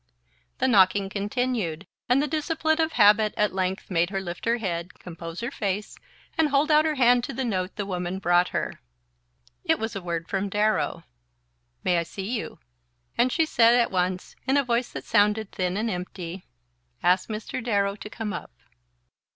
The 0.57 0.67
knocking 0.67 1.09
continued, 1.09 1.85
and 2.09 2.23
the 2.23 2.27
discipline 2.27 2.81
of 2.81 2.93
habit 2.93 3.35
at 3.37 3.53
length 3.53 3.91
made 3.91 4.09
her 4.09 4.19
lift 4.19 4.45
her 4.45 4.57
head, 4.57 4.95
compose 4.97 5.41
her 5.41 5.51
face 5.51 5.95
and 6.35 6.49
hold 6.49 6.71
out 6.71 6.85
her 6.85 6.95
hand 6.95 7.23
to 7.25 7.33
the 7.33 7.45
note 7.45 7.75
the 7.75 7.85
woman 7.85 8.17
brought 8.17 8.47
her. 8.47 8.81
It 9.63 9.77
was 9.77 9.95
a 9.95 10.01
word 10.01 10.27
from 10.27 10.49
Darrow 10.49 11.03
"May 11.83 11.99
I 11.99 12.03
see 12.03 12.31
you?" 12.35 12.57
and 13.15 13.31
she 13.31 13.45
said 13.45 13.75
at 13.79 13.91
once, 13.91 14.35
in 14.47 14.57
a 14.57 14.63
voice 14.63 14.89
that 14.91 15.05
sounded 15.05 15.51
thin 15.51 15.77
and 15.77 15.87
empty: 15.87 16.47
"Ask 17.03 17.29
Mr. 17.29 17.63
Darrow 17.63 17.95
to 17.97 18.09
come 18.09 18.33
up." 18.33 18.49